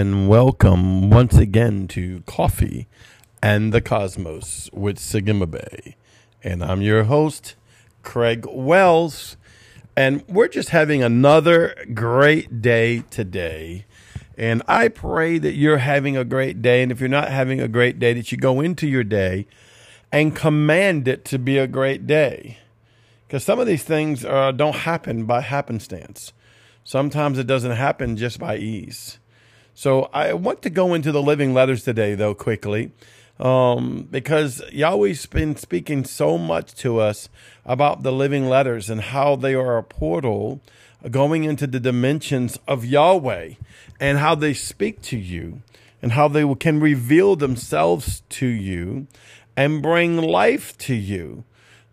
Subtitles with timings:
[0.00, 2.88] welcome once again to Coffee
[3.42, 5.94] and the Cosmos with Sagima Bay.
[6.42, 7.54] And I'm your host,
[8.02, 9.36] Craig Wells.
[9.94, 13.84] And we're just having another great day today.
[14.38, 16.82] And I pray that you're having a great day.
[16.82, 19.46] And if you're not having a great day, that you go into your day
[20.10, 22.56] and command it to be a great day.
[23.26, 26.32] Because some of these things uh, don't happen by happenstance.
[26.84, 29.19] Sometimes it doesn't happen just by ease.
[29.80, 32.92] So I want to go into the living letters today, though, quickly,
[33.38, 37.30] um, because Yahweh's been speaking so much to us
[37.64, 40.60] about the living letters and how they are a portal
[41.10, 43.54] going into the dimensions of Yahweh
[43.98, 45.62] and how they speak to you
[46.02, 49.06] and how they can reveal themselves to you
[49.56, 51.44] and bring life to you.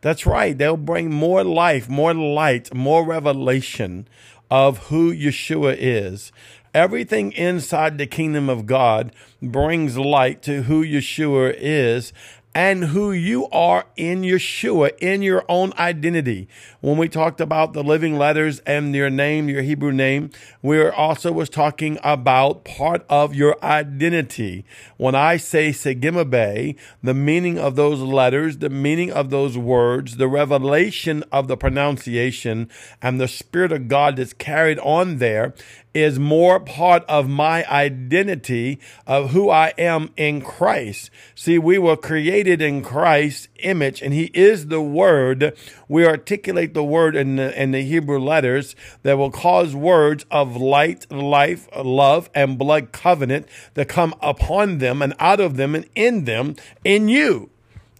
[0.00, 0.58] That's right.
[0.58, 4.08] They'll bring more life, more light, more revelation
[4.50, 6.32] of who Yeshua is.
[6.76, 9.10] Everything inside the kingdom of God
[9.40, 12.12] brings light to who Yeshua is
[12.54, 16.48] and who you are in Yeshua, in your own identity.
[16.80, 20.30] When we talked about the living letters and your name, your Hebrew name,
[20.62, 24.64] we also was talking about part of your identity.
[24.96, 30.28] When I say Segimabe, the meaning of those letters, the meaning of those words, the
[30.28, 35.54] revelation of the pronunciation, and the Spirit of God that's carried on there
[35.96, 41.10] is more part of my identity of who I am in Christ.
[41.34, 45.56] See, we were created in Christ's image and he is the word.
[45.88, 50.56] We articulate the word in the, in the Hebrew letters that will cause words of
[50.56, 55.88] light, life, love, and blood covenant to come upon them and out of them and
[55.94, 57.50] in them in you.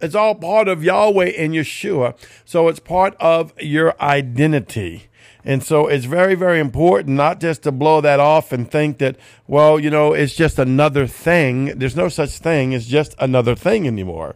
[0.03, 2.15] It's all part of Yahweh and Yeshua.
[2.45, 5.09] So it's part of your identity.
[5.47, 9.15] And so it's very, very important not just to blow that off and think that,
[9.47, 11.67] well, you know, it's just another thing.
[11.79, 14.35] There's no such thing as just another thing anymore.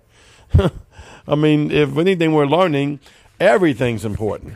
[1.26, 3.00] I mean, if anything we're learning,
[3.40, 4.54] everything's important.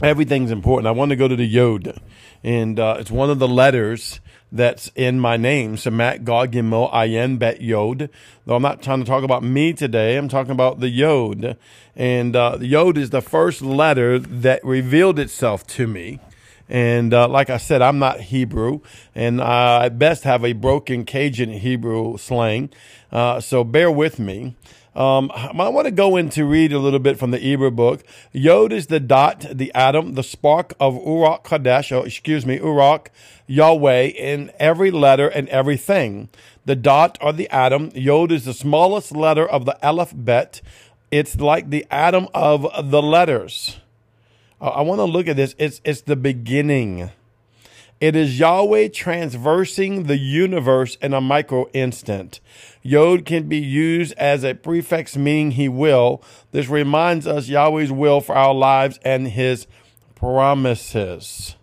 [0.00, 0.86] Everything's important.
[0.86, 2.00] I want to go to the Yod,
[2.44, 4.20] and uh, it's one of the letters
[4.50, 8.08] that's in my name, Samat Gog Gimel Ayin Bet Yod.
[8.46, 11.56] Though I'm not trying to talk about me today, I'm talking about the Yod.
[11.94, 16.20] And uh, the Yod is the first letter that revealed itself to me.
[16.68, 18.80] And uh, like I said, I'm not Hebrew,
[19.14, 22.70] and I best have a broken Cajun Hebrew slang.
[23.10, 24.54] Uh, so bear with me.
[24.94, 28.02] Um, I want to go into read a little bit from the Hebrew book.
[28.32, 33.08] Yod is the dot, the atom, the spark of Urak Kadesh, or excuse me, Urak,
[33.46, 36.28] Yahweh in every letter and everything.
[36.64, 40.60] The dot or the atom, Yod is the smallest letter of the alphabet.
[41.10, 43.78] It's like the atom of the letters.
[44.60, 45.54] I want to look at this.
[45.58, 47.10] It's, it's the beginning.
[48.00, 52.38] It is Yahweh transversing the universe in a micro instant.
[52.80, 56.22] Yod can be used as a prefix meaning he will.
[56.52, 59.66] This reminds us Yahweh's will for our lives and his
[60.14, 61.56] promises.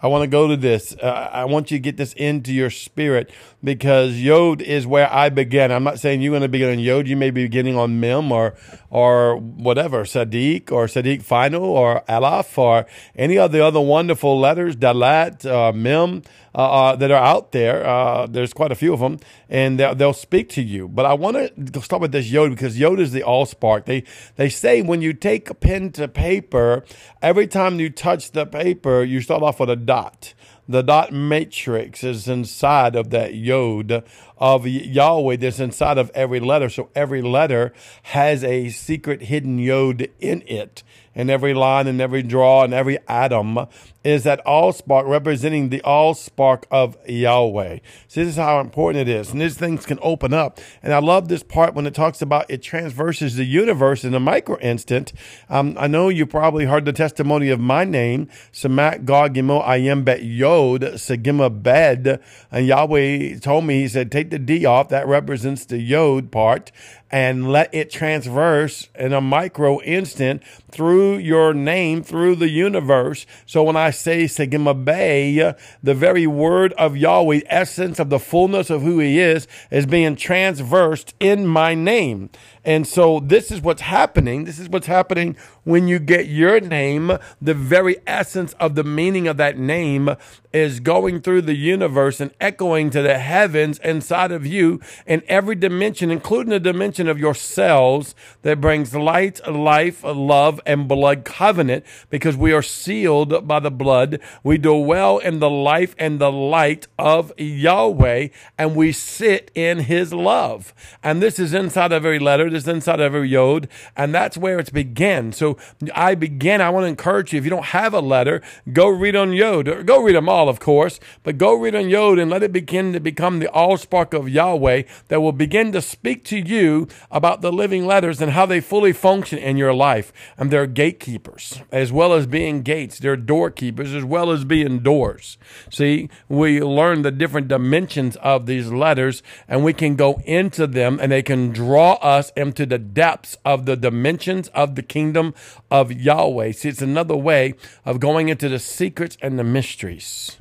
[0.00, 0.94] I want to go to this.
[0.94, 3.32] Uh, I want you to get this into your spirit
[3.64, 5.72] because Yod is where I began.
[5.72, 7.08] I'm not saying you're going to begin on Yod.
[7.08, 8.54] You may be beginning on Mem or
[8.90, 12.86] or whatever, Sadiq or Sadiq Final or Alaf or
[13.16, 16.22] any of the other wonderful letters, Dalat, uh, Mem,
[16.54, 17.86] uh, uh, that are out there.
[17.86, 20.88] Uh, there's quite a few of them, and they'll, they'll speak to you.
[20.88, 21.36] But I want
[21.72, 23.84] to start with this Yod because Yod is the all spark.
[23.84, 24.04] They
[24.36, 26.84] they say when you take a pen to paper,
[27.20, 30.34] every time you touch the paper, you start off with a dot.
[30.68, 34.04] The dot matrix is inside of that yod
[34.36, 36.68] of Yahweh that's inside of every letter.
[36.68, 37.72] So every letter
[38.02, 40.82] has a secret hidden yod in it.
[41.18, 43.66] And every line and every draw and every atom
[44.04, 47.80] is that all spark representing the all spark of Yahweh.
[48.06, 49.32] So this is how important it is.
[49.32, 50.60] And these things can open up.
[50.80, 54.20] And I love this part when it talks about it transverses the universe in a
[54.20, 55.12] micro instant.
[55.50, 60.22] Um, I know you probably heard the testimony of my name, Samat Gimel Ayem Bet
[60.22, 62.22] Yod, Sagima Bed.
[62.52, 64.88] And Yahweh told me, he said, take the D off.
[64.88, 66.70] That represents the Yod part
[67.10, 73.26] and let it transverse in a micro instant through your name, through the universe.
[73.46, 78.82] So when I say Segima the very word of Yahweh, essence of the fullness of
[78.82, 82.30] who he is, is being transversed in my name.
[82.64, 84.44] And so this is what's happening.
[84.44, 87.12] This is what's happening when you get your name.
[87.40, 90.10] The very essence of the meaning of that name
[90.52, 95.54] is going through the universe and echoing to the heavens inside of you in every
[95.54, 101.84] dimension, including the dimension extension of yourselves that brings light, life, love, and blood covenant
[102.10, 104.20] because we are sealed by the blood.
[104.42, 108.28] We dwell in the life and the light of Yahweh
[108.58, 110.74] and we sit in his love.
[111.04, 114.70] And this is inside every letter, this is inside every yod, and that's where it's
[114.70, 115.32] began.
[115.32, 115.56] So
[115.94, 118.42] I begin, I want to encourage you, if you don't have a letter,
[118.72, 119.86] go read on yod.
[119.86, 122.92] Go read them all, of course, but go read on yod and let it begin
[122.92, 127.40] to become the all spark of Yahweh that will begin to speak to you about
[127.40, 130.12] the living letters and how they fully function in your life.
[130.36, 132.98] And they're gatekeepers, as well as being gates.
[132.98, 135.38] They're doorkeepers, as well as being doors.
[135.70, 140.98] See, we learn the different dimensions of these letters, and we can go into them,
[141.00, 145.34] and they can draw us into the depths of the dimensions of the kingdom
[145.70, 146.52] of Yahweh.
[146.52, 150.38] See, it's another way of going into the secrets and the mysteries.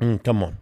[0.00, 0.58] Mm, come on.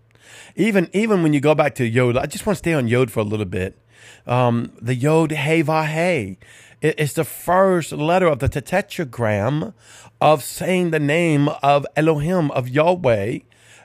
[0.56, 3.10] Even even when you go back to Yod, I just want to stay on Yod
[3.10, 3.78] for a little bit.
[4.26, 6.38] Um, the Yod Hey Va Hey.
[6.80, 9.74] It's the first letter of the tetragram
[10.20, 13.40] of saying the name of Elohim, of Yahweh.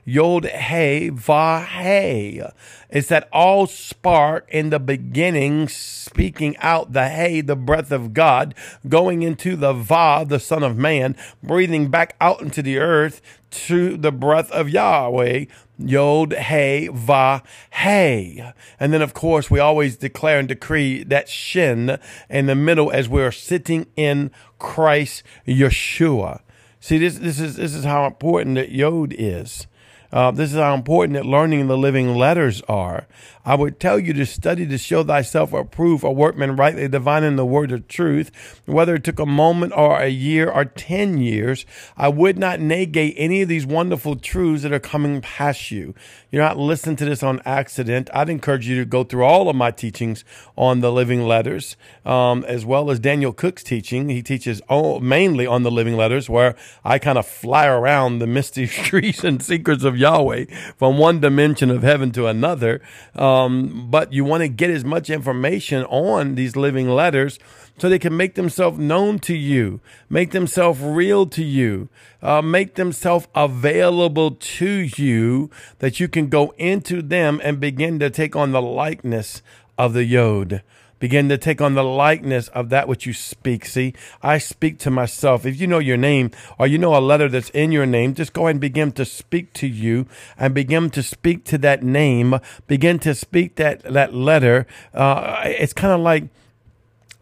[0.06, 2.46] Yod Hey Va Hey.
[2.90, 8.54] It's that all spark in the beginning, speaking out the Hey, the breath of God,
[8.88, 13.22] going into the Va, the Son of Man, breathing back out into the earth
[13.52, 15.46] to the breath of Yahweh,
[15.80, 17.42] Yod, Hey, Va,
[17.72, 18.54] Hey.
[18.80, 21.98] And then, of course, we always declare and decree that Shin
[22.30, 26.42] in the middle as we are sitting in Christ Yeshua.
[26.80, 29.68] See, this, this is, this is how important that Yod is.
[30.14, 33.08] Uh, this is how important that learning the living letters are.
[33.44, 37.48] I would tell you to study to show thyself approved, a workman rightly divining the
[37.48, 38.62] word of truth.
[38.68, 41.66] Whether it took a moment or a year or 10 years,
[41.98, 45.96] I would not negate any of these wonderful truths that are coming past you.
[46.34, 48.10] You're not listening to this on accident.
[48.12, 50.26] I'd encourage you to go through all of my teachings
[50.58, 51.78] on the living letters,
[52.08, 54.10] um, as well as Daniel Cook's teaching.
[54.10, 58.26] He teaches all, mainly on the living letters, where I kind of fly around the
[58.26, 60.46] misty streets and secrets of Yahweh
[60.76, 62.82] from one dimension of heaven to another.
[63.14, 67.38] Um, but you want to get as much information on these living letters
[67.78, 71.90] so they can make themselves known to you, make themselves real to you,
[72.22, 75.50] uh, make themselves available to you
[75.80, 79.42] that you can go into them and begin to take on the likeness
[79.78, 80.62] of the Yod.
[81.00, 83.66] Begin to take on the likeness of that which you speak.
[83.66, 85.46] See, I speak to myself.
[85.46, 88.32] If you know your name or you know a letter that's in your name, just
[88.32, 92.40] go ahead and begin to speak to you and begin to speak to that name.
[92.68, 94.66] Begin to speak that, that letter.
[94.94, 96.30] Uh, it's kind of like,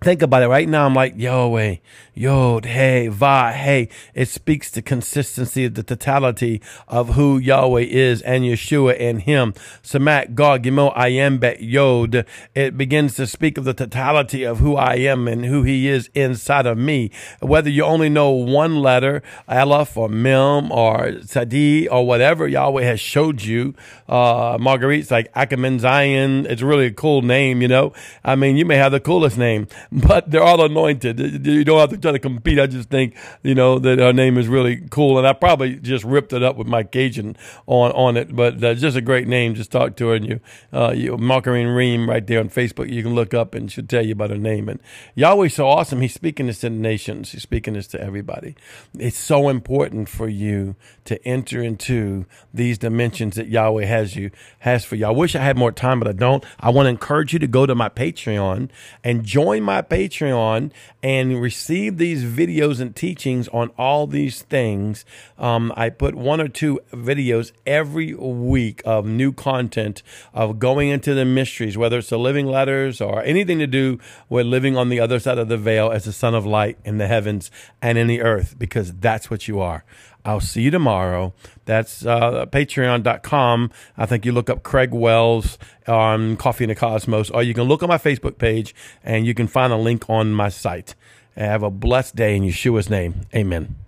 [0.04, 0.88] Think about it right now.
[0.88, 1.76] I'm like, Yahweh,
[2.16, 3.88] Yod, Hey, Va, Hey.
[4.16, 9.54] It speaks the consistency of the totality of who Yahweh is and Yeshua and Him.
[9.84, 12.26] Samak, God, Gimel, I am, Bet, Yod.
[12.56, 16.10] It begins to speak of the totality of who I am and who He is
[16.16, 17.12] inside of me.
[17.40, 23.00] Whether you only know one letter, Aleph or Mem or Sadi or whatever Yahweh has
[23.00, 23.76] showed you.
[24.10, 26.48] Uh, Marguerite's like Akamen Zion.
[26.48, 27.94] It's really a cool name, you know.
[28.24, 29.68] I mean, you may have the coolest name
[30.08, 31.46] but they're all anointed.
[31.46, 32.60] You don't have to try to compete.
[32.60, 35.18] I just think, you know, that her name is really cool.
[35.18, 37.36] And I probably just ripped it up with my Cajun
[37.68, 39.54] on, on it, but uh, just a great name.
[39.54, 40.40] Just talk to her and you,
[40.72, 42.90] uh, you Margarine Ream right there on Facebook.
[42.90, 44.70] You can look up and she'll tell you about her name.
[44.70, 44.80] And
[45.16, 46.00] Yahweh's so awesome.
[46.00, 47.34] He's speaking this to the nations.
[47.34, 48.56] He's speaking this to everybody.
[48.98, 54.86] It's so important for you to enter into these dimensions that Yahweh has you, has
[54.86, 55.06] for you.
[55.06, 56.46] I wish I had more time, but I don't.
[56.62, 58.70] I want to encourage you to go to my Patreon
[59.04, 60.72] and join Patreon
[61.02, 65.06] and receive these videos and teachings on all these things.
[65.38, 71.14] Um, I put one or two videos every week of new content of going into
[71.14, 75.00] the mysteries, whether it's the living letters or anything to do with living on the
[75.00, 78.08] other side of the veil as the son of light in the heavens and in
[78.08, 79.84] the earth, because that's what you are.
[80.24, 81.34] I'll see you tomorrow.
[81.66, 83.72] That's uh, patreon.com.
[83.98, 87.64] I think you look up Craig Wells on Coffee in the Cosmos, or you can
[87.64, 90.96] look on my Facebook page and you can find a link on my site.
[91.36, 93.22] Have a blessed day in Yeshua's name.
[93.34, 93.81] Amen.